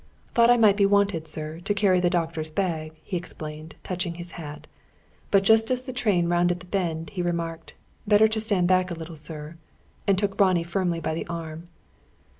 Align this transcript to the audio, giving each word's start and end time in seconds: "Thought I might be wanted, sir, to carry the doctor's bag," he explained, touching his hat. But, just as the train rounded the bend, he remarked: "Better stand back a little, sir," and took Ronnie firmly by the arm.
"Thought 0.33 0.49
I 0.49 0.57
might 0.57 0.77
be 0.77 0.87
wanted, 0.87 1.27
sir, 1.27 1.59
to 1.59 1.73
carry 1.75 1.99
the 1.99 2.09
doctor's 2.09 2.49
bag," 2.49 2.93
he 3.03 3.15
explained, 3.15 3.75
touching 3.83 4.15
his 4.15 4.31
hat. 4.31 4.65
But, 5.29 5.43
just 5.43 5.69
as 5.69 5.83
the 5.83 5.93
train 5.93 6.27
rounded 6.27 6.59
the 6.59 6.65
bend, 6.65 7.11
he 7.11 7.21
remarked: 7.21 7.75
"Better 8.07 8.27
stand 8.39 8.67
back 8.67 8.89
a 8.89 8.95
little, 8.95 9.15
sir," 9.15 9.57
and 10.07 10.17
took 10.17 10.39
Ronnie 10.41 10.63
firmly 10.63 10.99
by 11.01 11.13
the 11.13 11.27
arm. 11.27 11.67